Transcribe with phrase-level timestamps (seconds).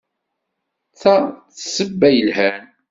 [0.99, 1.15] Ta
[1.53, 2.63] d ssebba yelhan.